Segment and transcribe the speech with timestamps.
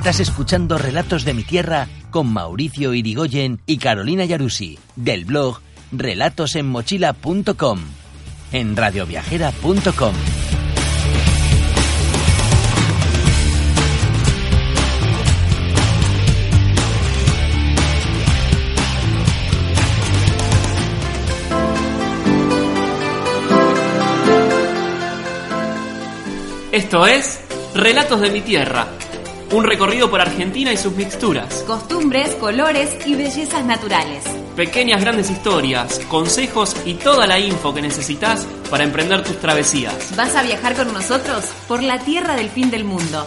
[0.00, 5.60] Estás escuchando Relatos de mi Tierra con Mauricio Irigoyen y Carolina Yarusi, del blog
[5.92, 7.80] relatosenmochila.com,
[8.50, 10.14] en radioviajera.com.
[26.72, 27.40] Esto es
[27.74, 28.88] Relatos de mi Tierra,
[29.52, 31.64] un recorrido por Argentina y sus mixturas.
[31.66, 34.24] Costumbres, colores y bellezas naturales.
[34.56, 40.16] Pequeñas grandes historias, consejos y toda la info que necesitas para emprender tus travesías.
[40.16, 43.26] ¿Vas a viajar con nosotros por la tierra del fin del mundo?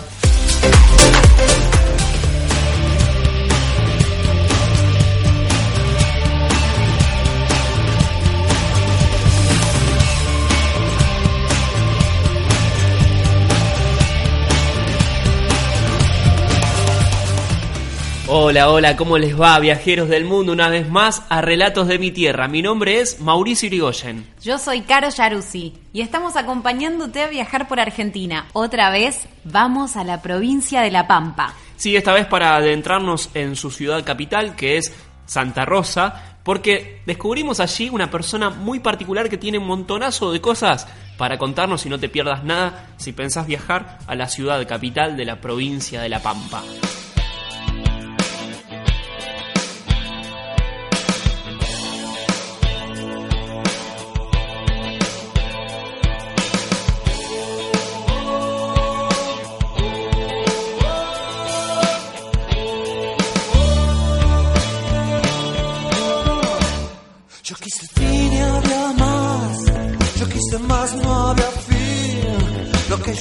[18.35, 20.53] Hola, hola, ¿cómo les va, viajeros del mundo?
[20.53, 22.47] Una vez más a Relatos de mi Tierra.
[22.47, 24.25] Mi nombre es Mauricio Irigoyen.
[24.41, 28.47] Yo soy Caro Yaruzzi y estamos acompañándote a viajar por Argentina.
[28.53, 31.53] Otra vez vamos a la provincia de La Pampa.
[31.75, 34.91] Sí, esta vez para adentrarnos en su ciudad capital, que es
[35.27, 40.87] Santa Rosa, porque descubrimos allí una persona muy particular que tiene un montonazo de cosas
[41.19, 45.25] para contarnos y no te pierdas nada si pensás viajar a la ciudad capital de
[45.25, 46.63] la provincia de La Pampa.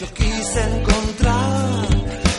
[0.02, 1.86] Yo quise encontrar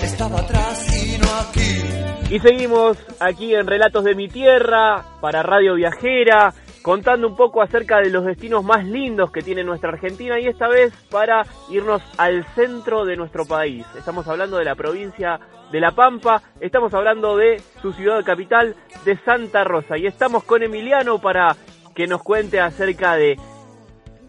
[0.03, 2.35] estaba atrás y no aquí.
[2.35, 7.99] Y seguimos aquí en Relatos de mi Tierra para Radio Viajera, contando un poco acerca
[7.99, 12.45] de los destinos más lindos que tiene nuestra Argentina y esta vez para irnos al
[12.53, 13.85] centro de nuestro país.
[13.97, 15.39] Estamos hablando de la provincia
[15.71, 19.97] de La Pampa, estamos hablando de su ciudad capital, de Santa Rosa.
[19.97, 21.55] Y estamos con Emiliano para
[21.95, 23.37] que nos cuente acerca de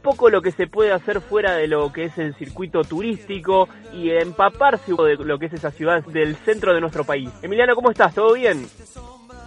[0.04, 4.10] poco lo que se puede hacer fuera de lo que es el circuito turístico y
[4.10, 7.31] empaparse de lo que es esa ciudad del centro de nuestro país.
[7.42, 8.15] Emiliano, ¿cómo estás?
[8.15, 8.65] ¿Todo bien?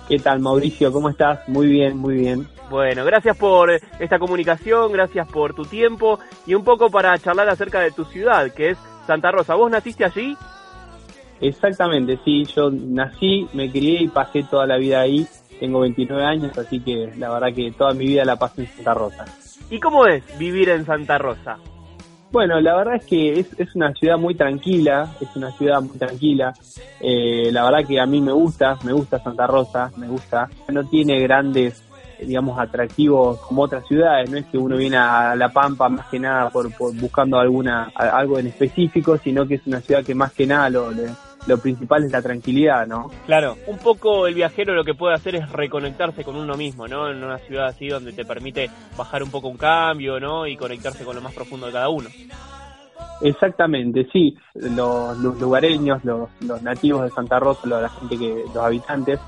[0.10, 0.92] ¿Qué tal, Mauricio?
[0.92, 1.48] ¿Cómo estás?
[1.48, 2.48] Muy bien, muy bien.
[2.70, 7.80] Bueno, gracias por esta comunicación, gracias por tu tiempo y un poco para charlar acerca
[7.80, 9.54] de tu ciudad, que es Santa Rosa.
[9.54, 10.36] ¿Vos naciste allí?
[11.40, 15.28] Exactamente, sí, yo nací, me crié y pasé toda la vida ahí.
[15.60, 18.94] Tengo 29 años, así que la verdad que toda mi vida la pasé en Santa
[18.96, 19.26] Rosa.
[19.70, 21.58] ¿Y cómo es vivir en Santa Rosa?
[22.32, 25.98] Bueno, la verdad es que es, es una ciudad muy tranquila, es una ciudad muy
[25.98, 26.54] tranquila.
[27.00, 30.50] Eh, la verdad que a mí me gusta, me gusta Santa Rosa, me gusta.
[30.70, 31.84] No tiene grandes,
[32.20, 34.30] digamos, atractivos como otras ciudades.
[34.30, 37.92] No es que uno viene a La Pampa más que nada por, por buscando alguna
[37.96, 40.92] algo en específico, sino que es una ciudad que más que nada lo,
[41.48, 43.10] lo principal es la tranquilidad, ¿no?
[43.26, 47.10] Claro, un poco el viajero lo que puede hacer es reconectarse con uno mismo, ¿no?
[47.10, 50.46] En una ciudad así donde te permite bajar un poco un cambio, ¿no?
[50.46, 52.10] Y conectarse con lo más profundo de cada uno.
[53.22, 54.36] Exactamente, sí.
[54.54, 59.20] Los, los lugareños, los, los nativos de Santa Rosa, lo- la gente que, los habitantes,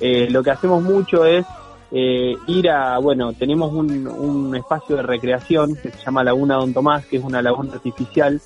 [0.00, 1.46] eh, lo que hacemos mucho es
[1.90, 6.74] eh, ir a, bueno, tenemos un, un espacio de recreación que se llama Laguna Don
[6.74, 8.40] Tomás, que es una laguna artificial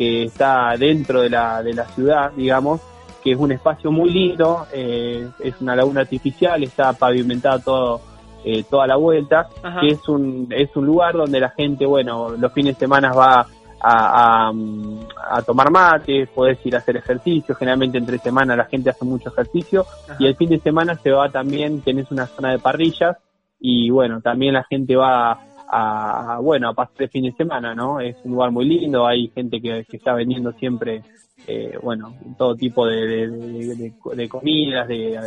[0.00, 2.80] que está dentro de la, de la ciudad, digamos,
[3.22, 8.00] que es un espacio muy lindo, eh, es una laguna artificial, está pavimentada todo,
[8.42, 9.78] eh, toda la vuelta, Ajá.
[9.82, 13.46] que es un, es un lugar donde la gente, bueno, los fines de semana va
[13.78, 14.52] a, a,
[15.32, 19.28] a tomar mates, podés ir a hacer ejercicio, generalmente entre semana la gente hace mucho
[19.28, 20.16] ejercicio, Ajá.
[20.18, 23.18] y el fin de semana se va también, tenés una zona de parrillas,
[23.62, 25.38] y bueno, también la gente va
[25.72, 28.00] a, bueno, a pasar el fin de semana, ¿no?
[28.00, 31.02] Es un lugar muy lindo, hay gente que, que está vendiendo siempre,
[31.46, 35.18] eh, bueno, todo tipo de, de, de- de- de comidas, de,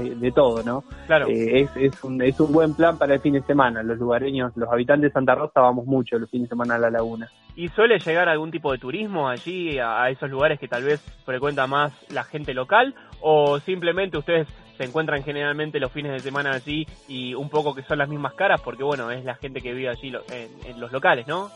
[0.00, 0.84] de, de todo, ¿no?
[1.06, 1.28] Claro.
[1.28, 3.82] Eh, es, es, un, es un buen plan para el fin de semana.
[3.82, 6.90] Los lugareños, los habitantes de Santa Rosa vamos mucho los fines de semana a la
[6.90, 7.28] laguna.
[7.56, 11.00] ¿Y suele llegar algún tipo de turismo allí, a, a esos lugares que tal vez
[11.24, 12.94] frecuenta más la gente local?
[13.20, 14.46] ¿O simplemente ustedes
[14.78, 18.32] se encuentran generalmente los fines de semana allí y un poco que son las mismas
[18.34, 18.60] caras?
[18.62, 21.50] Porque bueno, es la gente que vive allí en, en los locales, ¿no?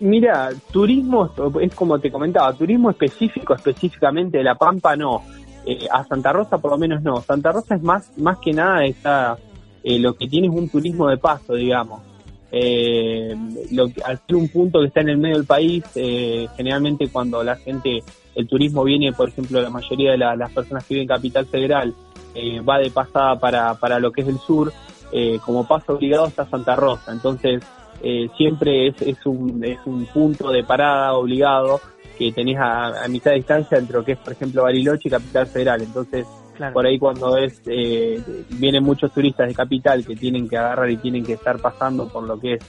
[0.00, 1.30] Mira, turismo,
[1.60, 5.22] es como te comentaba, turismo específico, específicamente de La Pampa, no.
[5.64, 7.20] Eh, a Santa Rosa por lo menos no.
[7.20, 9.38] Santa Rosa es más, más que nada está,
[9.84, 12.02] eh, lo que tiene es un turismo de paso, digamos.
[12.50, 13.34] Eh,
[13.70, 17.08] lo que, al ser un punto que está en el medio del país, eh, generalmente
[17.08, 18.02] cuando la gente
[18.34, 21.94] el turismo viene, por ejemplo, la mayoría de las personas que viven en Capital Federal
[22.34, 24.72] eh, va de pasada para, para lo que es el sur,
[25.12, 27.12] eh, como paso obligado está Santa Rosa.
[27.12, 27.62] Entonces,
[28.02, 31.80] eh, siempre es, es, un, es un punto de parada obligado
[32.18, 35.46] que tenés a, mitad de distancia entre lo que es, por ejemplo, Bariloche y Capital
[35.46, 35.82] Federal.
[35.82, 36.26] Entonces,
[36.72, 40.96] por ahí cuando es eh, vienen muchos turistas de Capital que tienen que agarrar y
[40.96, 42.60] tienen que estar pasando por lo que es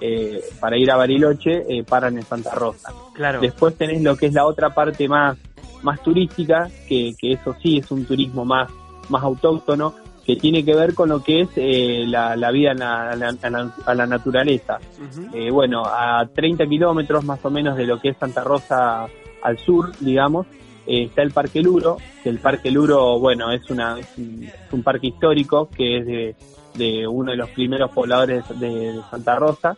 [0.00, 2.92] eh, para ir a Bariloche, eh, paran en Santa Rosa.
[3.14, 3.40] Claro.
[3.40, 5.36] Después tenés lo que es la otra parte más,
[5.82, 8.70] más turística, que, que eso sí es un turismo más,
[9.08, 9.94] más autóctono,
[10.24, 14.78] que tiene que ver con lo que es eh, la, la, vida a la, naturaleza.
[15.34, 19.06] eh, bueno, a 30 kilómetros más o menos de lo que es Santa Rosa
[19.42, 20.46] al sur, digamos,
[20.86, 25.08] eh, está el Parque Luro, que el Parque Luro, bueno, es, una, es un, parque
[25.08, 26.36] histórico que es de,
[26.74, 29.76] de, uno de los primeros pobladores de Santa Rosa,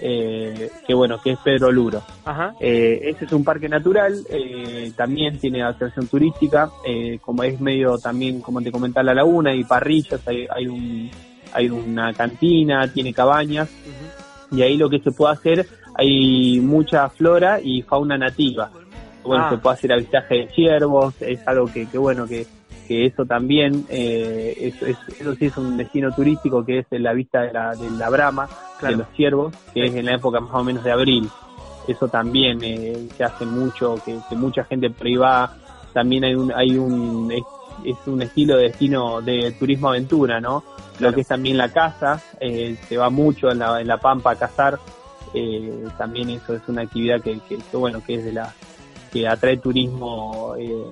[0.00, 2.02] eh, que bueno, que es Pedro Luro.
[2.24, 2.54] Ajá.
[2.60, 7.98] Eh, ese es un parque natural, eh, también tiene atracción turística, eh, como es medio
[7.98, 11.10] también, como te comentaba, la laguna, hay parrillas, hay, hay, un,
[11.52, 13.68] hay una cantina, tiene cabañas,
[14.50, 18.70] y ahí lo que se puede hacer, hay mucha flora y fauna nativa.
[19.24, 19.50] Bueno, ah.
[19.50, 22.46] se puede hacer avistaje de ciervos, es algo que, que bueno, que
[22.86, 27.42] que eso también, eh, eso, eso, sí es un destino turístico que es la vista
[27.42, 28.48] de la, de la brama,
[28.80, 31.28] de los ciervos, que es en la época más o menos de abril.
[31.86, 35.56] Eso también eh, se hace mucho, que, mucha gente privada,
[35.92, 40.64] también hay un, hay un, es, un estilo de destino de turismo aventura, ¿no?
[41.00, 44.32] Lo que es también la caza, eh, se va mucho en la, en la pampa
[44.32, 44.78] a cazar,
[45.34, 48.54] eh, también eso es una actividad que, que, bueno, que es de la,
[49.12, 50.84] que atrae turismo, eh,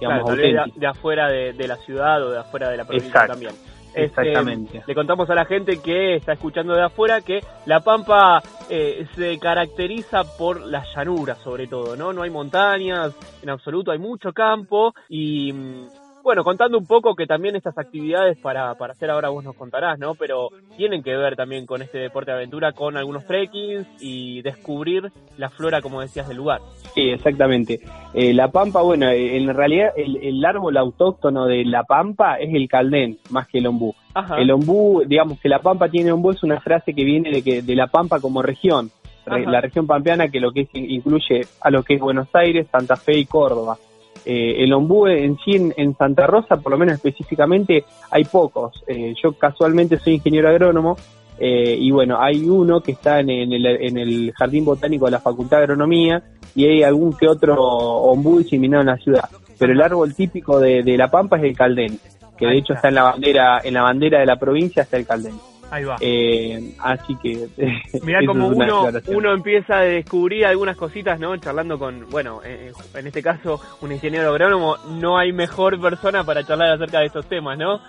[0.00, 3.52] de, afuera de, la ciudad o de afuera de la provincia también.
[3.94, 4.84] Este, Exactamente.
[4.86, 9.36] le contamos a la gente que está escuchando de afuera que La Pampa eh, se
[9.40, 12.12] caracteriza por las llanuras, sobre todo, ¿no?
[12.12, 13.12] No hay montañas
[13.42, 15.86] en absoluto, hay mucho campo y mm,
[16.22, 19.98] bueno, contando un poco que también estas actividades para, para hacer ahora vos nos contarás,
[19.98, 20.14] ¿no?
[20.14, 25.10] Pero tienen que ver también con este deporte de aventura, con algunos trekkings y descubrir
[25.36, 26.60] la flora, como decías, del lugar.
[26.94, 27.80] Sí, exactamente.
[28.14, 32.68] Eh, la pampa, bueno, eh, en realidad el, árbol autóctono de la pampa es el
[32.68, 33.94] caldén, más que el ombú.
[34.36, 37.62] El ombú, digamos que la pampa tiene ombú, es una frase que viene de, que,
[37.62, 38.90] de la pampa como región.
[39.26, 43.18] La región pampeana que lo que incluye a lo que es Buenos Aires, Santa Fe
[43.18, 43.76] y Córdoba.
[44.24, 48.82] Eh, el ombú en sí en, Santa Rosa, por lo menos específicamente, hay pocos.
[48.86, 50.96] Eh, yo casualmente soy ingeniero agrónomo
[51.38, 55.20] eh, y bueno, hay uno que está en, el, en, el, Jardín Botánico de la
[55.20, 56.22] Facultad de Agronomía
[56.54, 59.28] y hay algún que otro ombú diseminado en la ciudad.
[59.58, 61.98] Pero el árbol típico de, de La Pampa es el caldén,
[62.36, 65.06] que de hecho está en la bandera, en la bandera de la provincia está el
[65.06, 65.34] caldén.
[65.70, 65.96] Ahí va.
[66.00, 67.48] Eh, así que.
[68.02, 71.36] Mirá como uno, uno empieza a descubrir algunas cositas, ¿no?
[71.36, 76.44] Charlando con, bueno, eh, en este caso, un ingeniero agrónomo, no hay mejor persona para
[76.44, 77.80] charlar acerca de estos temas, ¿no?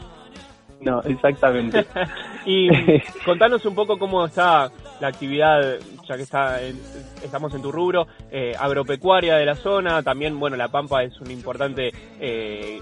[0.81, 1.85] No, exactamente.
[2.45, 2.69] y
[3.23, 6.59] contanos un poco cómo está la actividad, ya que está
[7.23, 10.03] estamos en tu rubro, eh, agropecuaria de la zona.
[10.03, 12.79] También, bueno, La Pampa es un importante eh,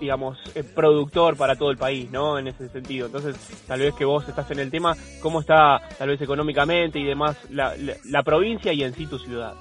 [0.00, 2.38] digamos, eh, productor para todo el país, ¿no?
[2.38, 3.06] En ese sentido.
[3.06, 3.36] Entonces,
[3.66, 7.36] tal vez que vos estás en el tema, ¿cómo está tal vez económicamente y demás
[7.50, 7.74] la,
[8.04, 9.54] la, provincia y en sí tu ciudad?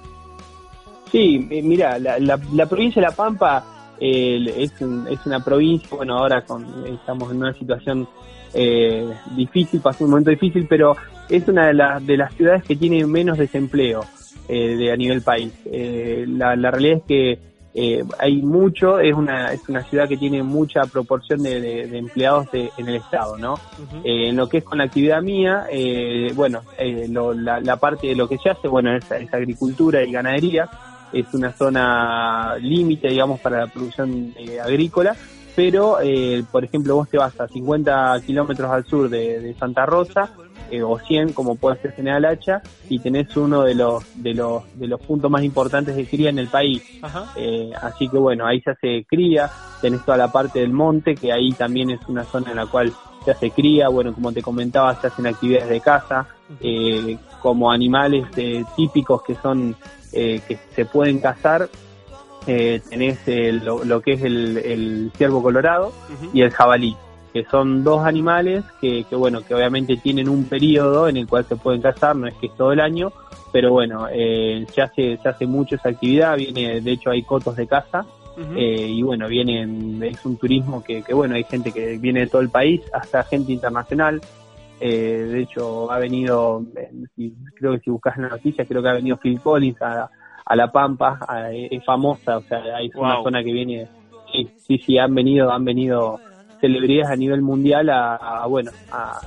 [1.11, 3.63] Sí, eh, mira, la, la, provincia de La Pampa
[3.99, 8.07] es, es una provincia, bueno, ahora con, estamos en una situación
[8.53, 10.95] eh, difícil, pasó un momento difícil, pero
[11.29, 14.01] es una de, las de las ciudades que tiene menos desempleo
[14.47, 15.51] de, a nivel país.
[15.65, 20.81] la realidad es que eh, hay mucho, es una, es una ciudad que tiene mucha
[20.85, 23.59] proporción de, empleados en el Estado, ¿no?
[24.03, 26.63] Eh, en lo que es con la actividad mía, eh, bueno,
[27.35, 30.67] la, parte de lo que se hace, bueno, es, agricultura y ganadería,
[31.13, 35.15] es una zona límite, digamos, para la producción agrícola,
[35.55, 35.97] pero,
[36.51, 40.31] por ejemplo, vos te vas a 50 kilómetros al sur de Santa Rosa,
[40.69, 44.63] eh, o 100 como puede ser General Hacha y tenés uno de los de los
[44.77, 46.83] de los puntos más importantes de cría en el país.
[47.37, 49.49] Eh, así que bueno ahí se hace cría
[49.81, 52.91] tenés toda la parte del monte que ahí también es una zona en la cual
[53.23, 56.27] se hace cría bueno como te comentaba se hacen actividades de caza
[56.59, 58.25] eh, como animales
[58.75, 59.75] típicos que son
[60.11, 61.69] que se pueden cazar
[62.45, 63.19] tenés
[63.63, 65.93] lo, que es el, el ciervo colorado
[66.33, 66.97] y el jabalí
[67.33, 71.45] que son dos animales que, que, bueno, que obviamente tienen un periodo en el cual
[71.45, 73.11] se pueden cazar, no es que es todo el año,
[73.51, 77.55] pero bueno, eh, se hace se hace mucho esa actividad, viene, de hecho hay cotos
[77.55, 78.05] de caza,
[78.55, 82.27] eh, y bueno, vienen, es un turismo que, que, bueno, hay gente que viene de
[82.27, 84.21] todo el país, hasta gente internacional,
[84.79, 86.63] eh, de hecho ha venido,
[87.55, 90.09] creo que si buscas la noticia, creo que ha venido Phil Collins a,
[90.45, 91.19] a La Pampa,
[91.51, 93.87] es famosa, o sea, es una zona que viene,
[94.31, 96.19] sí, sí, sí, han venido, han venido
[96.59, 99.19] celebridades a nivel mundial a, bueno, a,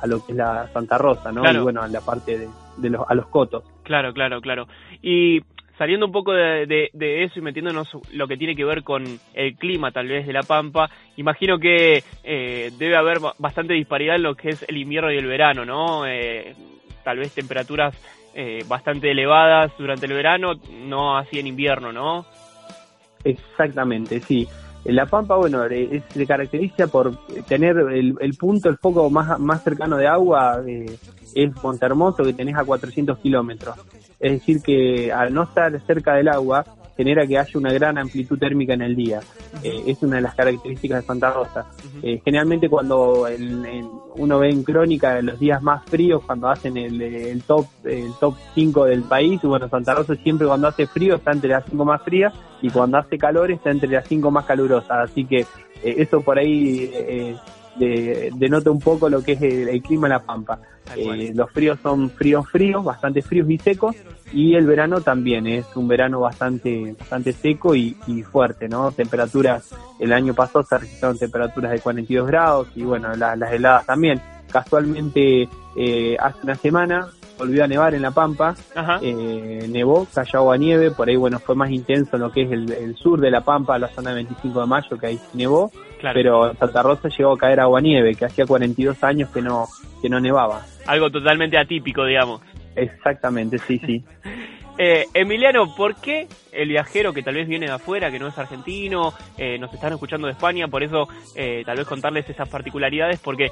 [0.00, 1.50] a, lo que es la Santa Rosa, ¿no?
[1.50, 3.64] Y bueno, a la parte de, de los, a los cotos.
[3.82, 4.66] Claro, claro, claro.
[5.02, 5.40] Y
[5.78, 9.56] saliendo un poco de, de, eso y metiéndonos lo que tiene que ver con el
[9.56, 14.34] clima tal vez de La Pampa, imagino que eh, debe haber bastante disparidad en lo
[14.34, 16.04] que es el invierno y el verano, ¿no?
[16.06, 16.54] Eh,
[17.04, 17.94] tal vez temperaturas
[18.34, 20.54] eh, bastante elevadas durante el verano,
[20.84, 22.26] no así en invierno, ¿no?
[23.24, 24.48] Exactamente, sí.
[24.88, 27.14] La Pampa, bueno, se caracteriza por
[27.46, 30.62] tener el, punto, el foco más, más cercano de agua,
[31.34, 33.76] es Montermoso, que tenés a 400 kilómetros.
[34.18, 36.64] Es decir, que al no estar cerca del agua,
[36.98, 39.20] genera que haya una gran amplitud térmica en el día.
[39.62, 41.70] Eh, es una de las características de Santa Rosa.
[42.02, 43.28] Eh, generalmente cuando
[44.16, 48.84] uno ve en crónica los días más fríos, cuando hacen el, top el top 5
[48.86, 52.34] del país, bueno, Santa Rosa siempre cuando hace frío está entre las 5 más frías
[52.62, 55.10] y cuando hace calor está entre las 5 más calurosas.
[55.10, 55.42] Así que
[55.84, 56.90] eh, eso por ahí
[57.78, 60.60] denota un poco lo que es el, clima en La Pampa.
[60.96, 63.94] Eh, los fríos son fríos fríos, bastante fríos y secos,
[64.32, 67.94] y el verano también es un verano bastante bastante seco y,
[68.30, 68.92] fuerte, ¿no?
[68.92, 74.20] Temperaturas, el año pasado se registraron temperaturas de 42 grados y bueno, las heladas también.
[74.50, 77.08] Casualmente eh, hace una semana
[77.38, 78.54] volvió a nevar en La Pampa,
[79.00, 82.50] eh, nevó, cayó agua nieve, por ahí bueno fue más intenso en lo que es
[82.52, 86.50] el, sur de La Pampa, la zona de 25 de mayo, que ahí nevó, pero
[86.50, 89.66] en Santa Rosa llegó a caer agua nieve, que hacía 42 años que no,
[90.02, 90.62] que no nevaba.
[90.86, 92.40] Algo totalmente atípico, digamos.
[92.74, 94.04] Exactamente, sí, sí.
[94.80, 98.38] Eh, Emiliano, ¿por qué el viajero que tal vez viene de afuera, que no es
[98.38, 103.18] argentino, eh, nos están escuchando de España, por eso eh, tal vez contarles esas particularidades,
[103.18, 103.50] porque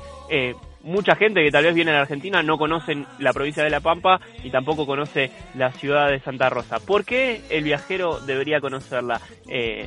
[0.86, 4.20] mucha gente que tal vez viene de Argentina no conocen la provincia de La Pampa
[4.42, 6.78] y tampoco conoce la ciudad de Santa Rosa.
[6.78, 9.20] ¿Por qué el viajero debería conocerla?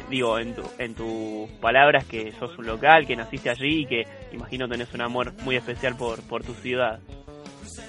[0.09, 4.07] digo, en, tu, en tus palabras que sos un local, que naciste allí y que
[4.33, 6.99] imagino tenés un amor muy especial por, por tu ciudad.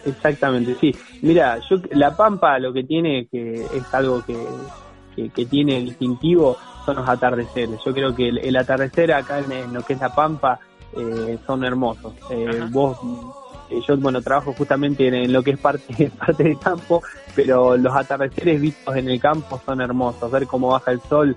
[0.05, 0.95] Exactamente, sí.
[1.23, 4.37] Mira, yo La Pampa lo que tiene, que es algo que,
[5.51, 7.79] tiene distintivo, son los atardeceres.
[7.85, 10.59] Yo creo que el, atardecer acá en, lo que es La Pampa
[10.97, 12.15] eh, son hermosos.
[12.31, 12.99] Eh, vos,
[13.71, 17.03] eh, yo bueno trabajo justamente en, lo que es parte, parte del campo,
[17.35, 20.31] pero los atardeceres vistos en el campo son hermosos.
[20.31, 21.37] Ver cómo baja el sol,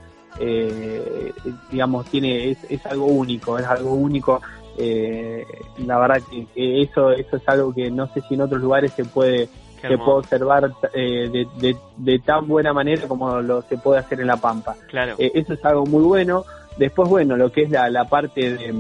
[1.72, 4.42] digamos, tiene es, es algo único, es algo único
[4.78, 5.46] eh,
[5.86, 9.06] la verdad que, eso eso es algo que no sé si en otros lugares se
[9.06, 9.48] puede
[9.80, 14.28] se puede observar eh, de, de, tan buena manera como lo se puede hacer en
[14.28, 14.78] la Pampa.
[14.88, 15.16] Claro.
[15.18, 16.46] Eh, eso es algo muy bueno.
[16.78, 18.74] Después, bueno, lo que es la, la parte de,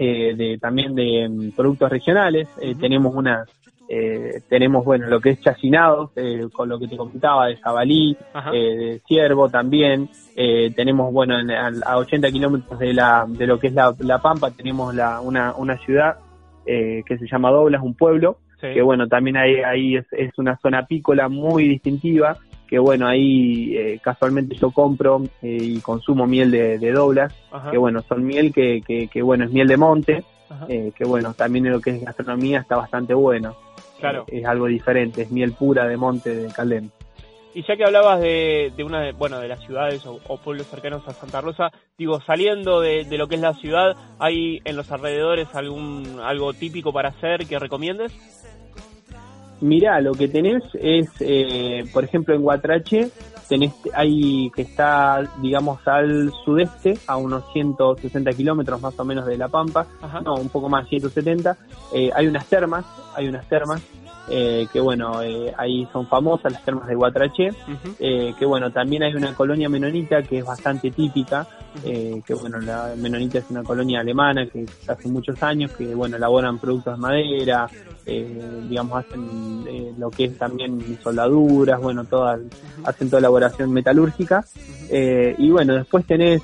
[0.00, 2.48] eh, de también de mm, productos regionales,
[2.80, 3.44] tenemos una
[3.92, 8.16] eh, tenemos, bueno, lo que es chacinados, eh, con lo que te comentaba, de jabalí,
[8.52, 10.08] eh, de ciervo también.
[10.36, 11.34] Eh, tenemos, bueno,
[11.84, 15.76] a 80 kilómetros de, la, de lo que es la, Pampa, tenemos la, una, una
[15.78, 16.18] ciudad
[16.64, 20.80] que se llama Doblas, un pueblo, que bueno, también ahí, ahí es, es, una zona
[20.80, 22.36] apícola muy distintiva,
[22.70, 27.34] que bueno, ahí casualmente yo compro y consumo miel de, de Doblas,
[27.70, 30.24] que bueno, son miel que, que, que, bueno, es miel de monte,
[30.68, 33.56] que bueno, también en lo que es gastronomía está bastante bueno.
[33.98, 34.24] Claro.
[34.28, 36.90] es algo diferente, es miel pura de monte de Caldén.
[37.52, 41.06] Y ya que hablabas de, de una de, bueno, de las ciudades o, pueblos cercanos
[41.08, 45.52] a Santa Rosa, digo, saliendo de, lo que es la ciudad, ¿hay en los alrededores
[45.54, 48.12] algún algo típico para hacer que recomiendes?
[49.60, 53.10] Mirá, lo que tenés es, eh, por ejemplo, en Guatrache,
[53.48, 59.36] tenés, hay que está, digamos, al sudeste, a unos 160 kilómetros más o menos de
[59.36, 59.86] La Pampa,
[60.24, 61.56] no, un poco más, 170,
[61.92, 63.82] eh, hay unas termas, hay unas termas,
[64.28, 67.50] eh, que bueno, eh, ahí son famosas las termas de Guatrache,
[67.98, 71.46] eh, que bueno, también hay una colonia menonita que es bastante típica,
[71.84, 76.16] eh, que bueno, la menonita es una colonia alemana que hace muchos años, que bueno,
[76.16, 77.68] elaboran productos de madera,
[78.68, 82.40] digamos, hacen lo que es también soldaduras, bueno, todas,
[82.84, 84.44] hacen toda elaboración metalúrgica,
[84.90, 86.42] y bueno, después tenés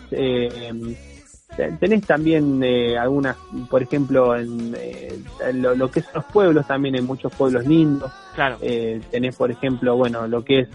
[1.56, 3.36] tenés también eh, algunas,
[3.70, 5.18] por ejemplo, en eh,
[5.52, 8.12] lo, que son los pueblos, también hay muchos pueblos lindos.
[8.34, 8.58] Claro.
[8.60, 10.68] Eh, tenés, por ejemplo, bueno, lo que es,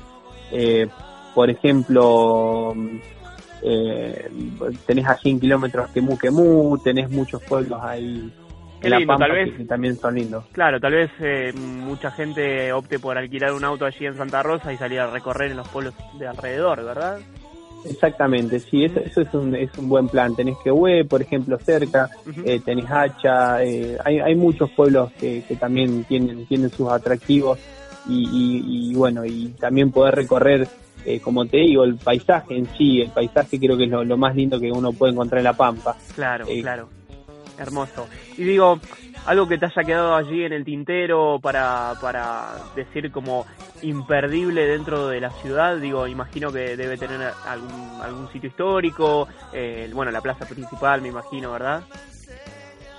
[0.52, 0.88] eh,
[1.36, 2.76] por ejemplo,
[4.86, 8.34] tenés a 100 kilómetros Quemú Quemú, tenés muchos pueblos ahí.
[8.82, 10.46] en la Pampa tal vez, que también son lindos.
[10.52, 14.78] Claro, tal vez mucha gente opte por alquilar un auto allí en Santa Rosa y
[14.78, 17.20] salir a recorrer en los pueblos de alrededor, ¿verdad?
[17.86, 20.36] Exactamente, sí, eso, eso es, un, es un buen plan.
[20.36, 22.10] Tenés que Quehue, por ejemplo, cerca,
[22.46, 27.60] eh, tenés Hacha, eh, hay, hay muchos pueblos que, que también tienen, tienen sus atractivos
[28.08, 30.68] y, y, bueno, y también poder recorrer
[31.06, 34.36] eh, como te digo, el paisaje en sí, el paisaje creo que es lo, más
[34.36, 35.96] lindo que uno puede encontrar en La Pampa.
[36.14, 36.90] Claro, eh, claro.
[37.62, 38.08] Hermoso.
[38.38, 38.80] Y digo,
[39.26, 43.46] algo que te haya quedado allí en el tintero para, para decir como
[43.84, 49.90] imperdible dentro de la ciudad, digo, imagino que debe tener algún, algún sitio histórico, eh,
[49.94, 51.84] bueno, la plaza principal, me imagino, ¿verdad?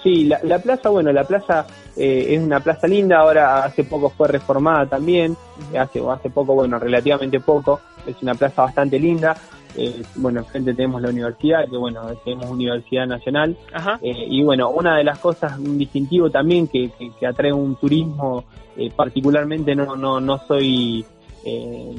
[0.02, 1.64] Sí, la, plaza, bueno, la plaza
[1.96, 5.36] eh, es una plaza linda, ahora hace poco fue reformada también,
[5.78, 9.36] hace, hace poco, bueno, relativamente poco, es una plaza bastante linda,
[9.76, 13.56] eh, bueno, enfrente tenemos la universidad, que bueno, tenemos Universidad Nacional,
[14.02, 18.44] eh, y bueno, una de las cosas, un distintivo también que, que, atrae un turismo,
[18.76, 21.04] eh, particularmente no, no, no soy,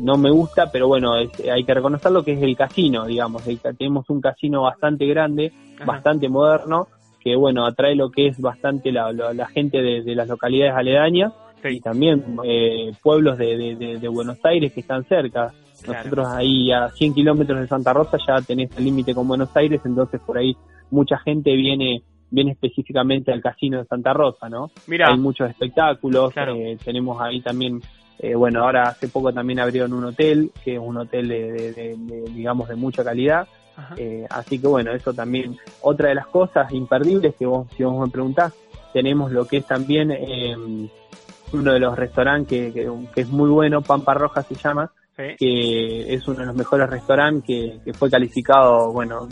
[0.02, 3.44] no me gusta, pero bueno, hay que reconocerlo que es el casino, digamos,
[3.78, 5.52] tenemos un casino bastante grande,
[5.86, 6.88] bastante moderno,
[7.24, 11.34] que bueno, atrae lo que es bastante la, la, gente de, las localidades aledañas,
[11.72, 12.24] y también
[13.02, 15.54] pueblos de, de Buenos Aires que están cerca.
[15.88, 19.82] Nosotros ahí a 100 kilómetros de Santa Rosa ya tenés el límite con Buenos Aires,
[19.84, 20.56] entonces por ahí
[20.92, 22.04] mucha gente viene
[22.34, 24.72] viene específicamente al casino de Santa Rosa, ¿no?
[24.88, 25.10] Mira.
[25.10, 27.80] Hay muchos espectáculos, eh, tenemos ahí también,
[28.18, 31.96] eh, bueno, ahora hace poco también abrieron un hotel, que es un hotel de,
[32.34, 33.48] digamos, de mucha calidad,
[33.98, 38.04] eh, así que bueno, eso también, otra de las cosas imperdibles que vos, si vos
[38.04, 38.52] me preguntás,
[38.94, 40.10] tenemos lo que es también
[41.54, 46.28] uno de los restaurantes que, que, es muy bueno, Pampa Roja se llama, que es
[46.28, 49.28] uno de los mejores restaurantes que, fue calificado, bueno,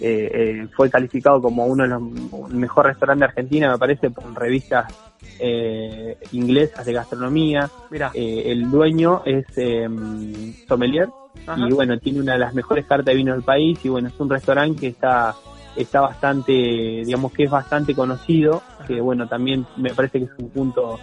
[0.00, 4.32] eh, eh, fue calificado como uno de los mejores restaurantes de Argentina, me parece, por
[4.38, 4.92] revistas
[5.38, 7.70] eh, inglesas de gastronomía.
[8.14, 11.08] el dueño es em, sommelier
[11.56, 14.18] y bueno, tiene una de las mejores cartas de vino del país y bueno, es
[14.18, 15.34] un restaurante que está
[15.76, 20.48] está bastante, digamos que es bastante conocido, que bueno, también me parece que es un
[20.48, 20.98] punto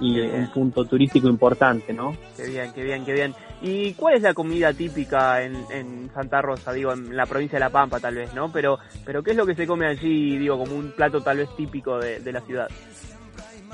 [0.00, 2.16] y un punto turístico importante, ¿no?
[2.36, 3.34] Qué bien, qué bien, qué bien.
[3.62, 6.72] ¿Y cuál es la comida típica en, en, Santa Rosa?
[6.72, 8.52] Digo, en la provincia de La Pampa tal vez, ¿no?
[8.52, 11.48] Pero, pero ¿qué es lo que se come allí, digo, como un plato tal vez
[11.56, 12.68] típico de, la ciudad?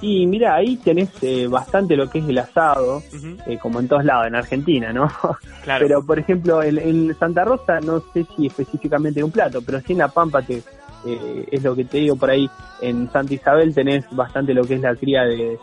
[0.01, 3.03] Y mira, ahí tenés eh, bastante lo que es el asado,
[3.47, 5.11] eh, como en todos lados, en Argentina, ¿no?
[5.63, 5.87] Claro.
[5.87, 9.93] Pero, por ejemplo, en, en, Santa Rosa no sé si específicamente un plato, pero sí
[9.93, 10.61] en La Pampa te,
[11.07, 12.49] eh, es lo que te digo por ahí,
[12.81, 15.59] en Santa Isabel tenés bastante lo que es la cría de,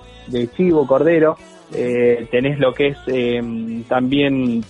[0.55, 1.37] chivo, cordero,
[1.73, 4.63] eh, tenés lo que es eh, también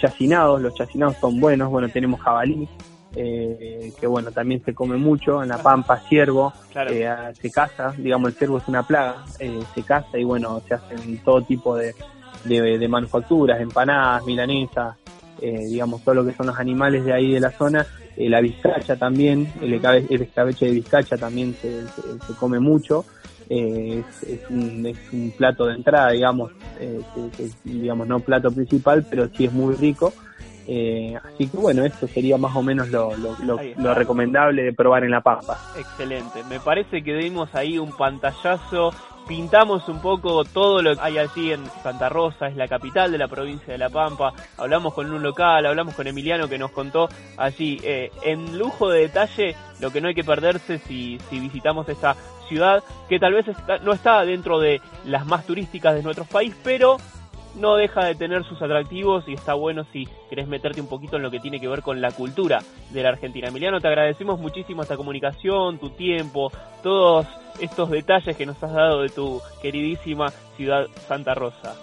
[0.00, 2.68] chacinados, los chacinados son buenos, bueno, tenemos jabalí,
[3.12, 8.58] que bueno, también se come mucho, en la pampa, ciervo, se caza, digamos, el ciervo
[8.58, 11.94] es una plaga, se caza y bueno, se hacen todo tipo de,
[12.44, 14.96] de manufacturas, empanadas, milanesas,
[15.40, 18.96] digamos, todo lo que son los animales de ahí de la zona eh, la vizcacha
[18.96, 21.84] también, el, escabeche de vizcacha también se,
[22.38, 23.04] come mucho.
[23.50, 27.00] Eh, es, un, plato de entrada, digamos, eh,
[27.64, 30.12] digamos, no plato principal, pero sí es muy rico.
[30.62, 35.20] así que bueno, esto sería más o menos lo, lo, recomendable de probar en La
[35.20, 35.58] Pampa.
[35.76, 38.92] Excelente, me parece que dimos ahí un pantallazo
[39.26, 43.18] pintamos un poco todo lo que hay allí en Santa Rosa, es la capital de
[43.18, 44.32] la provincia de La Pampa.
[44.56, 49.00] Hablamos con un local, hablamos con Emiliano que nos contó allí eh, en lujo de
[49.00, 52.16] detalle lo que no hay que perderse si, si visitamos esa
[52.48, 53.46] ciudad que tal vez
[53.82, 56.98] no está dentro de las más turísticas de nuestro país, pero
[57.56, 61.22] no deja de tener sus atractivos y está bueno si querés meterte un poquito en
[61.22, 62.60] lo que tiene que ver con la cultura
[62.92, 63.48] de la Argentina.
[63.48, 66.50] Emiliano, te agradecemos muchísimo esta comunicación, tu tiempo,
[66.82, 67.26] todos
[67.60, 71.74] estos detalles que nos has dado de tu queridísima ciudad Santa Rosa.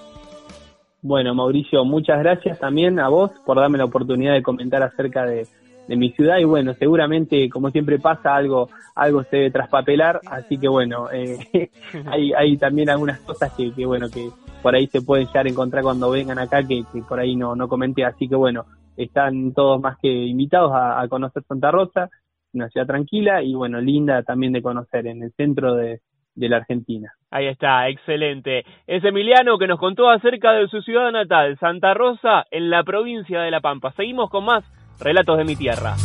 [1.02, 5.48] Bueno, Mauricio, muchas gracias también a vos por darme la oportunidad de comentar acerca de,
[5.88, 10.68] mi ciudad y bueno, seguramente como siempre pasa algo algo se debe traspapelar, así que
[10.68, 11.38] bueno, eh,
[12.06, 14.30] hay, hay también algunas cosas que, que, bueno que
[14.62, 17.68] por ahí se pueden llegar a encontrar cuando vengan acá que, por ahí no, no
[17.68, 18.66] comenté, así que bueno,
[18.96, 22.10] están todos más que invitados a, conocer Santa Rosa,
[22.54, 26.02] una ciudad tranquila y bueno, linda también de conocer en el centro de,
[26.36, 27.12] de la Argentina.
[27.32, 28.66] Ahí está, excelente.
[28.88, 33.42] Es Emiliano que nos contó acerca de su ciudad natal, Santa Rosa, en la provincia
[33.42, 33.94] de La Pampa.
[33.94, 34.64] Seguimos con más
[35.02, 35.96] relatos de mi tierra.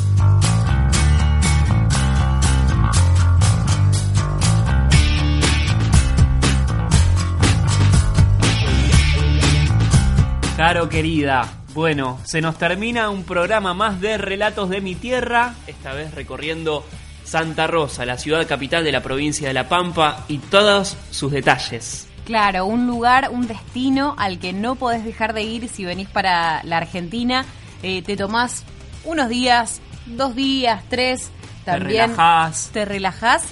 [10.56, 15.92] Caro querida, bueno, se nos termina un programa más de Relatos de mi Tierra, esta
[15.92, 16.82] vez recorriendo
[17.24, 22.08] Santa Rosa, la ciudad capital de la provincia de La Pampa y todos sus detalles.
[22.24, 26.62] Claro, un lugar, un destino al que no podés dejar de ir si venís para
[26.64, 27.44] la Argentina.
[27.82, 28.64] Eh, te tomás
[29.06, 31.30] unos días, dos días, tres,
[31.64, 32.70] también te relajás.
[32.72, 33.44] te relajás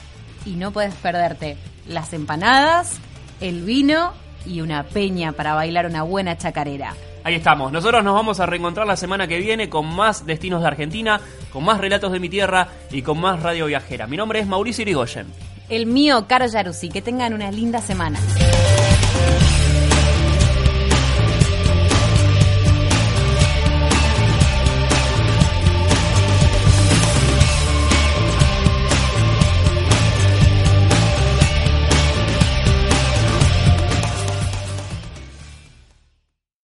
[0.44, 1.56] y no puedes perderte
[1.88, 2.98] las empanadas,
[3.40, 4.12] el vino
[4.44, 6.94] y una peña para bailar una buena chacarera.
[7.24, 7.72] Ahí estamos.
[7.72, 11.64] Nosotros nos vamos a reencontrar la semana que viene con más destinos de Argentina, con
[11.64, 14.06] más relatos de mi tierra y con más radio viajera.
[14.06, 15.28] Mi nombre es Mauricio Irigoyen.
[15.70, 16.90] El mío, Caro Yaruzzi.
[16.90, 18.18] Que tengan una linda semana.